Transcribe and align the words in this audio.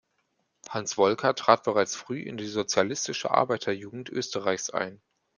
Hans 0.67 0.97
Wolker 0.97 1.35
trat 1.35 1.63
bereits 1.63 1.95
früh 1.95 2.21
in 2.23 2.35
die 2.35 2.47
Sozialistische 2.47 3.29
Arbeiter-Jugend 3.29 4.09
Österreichs 4.09 4.71
ein. 4.71 4.99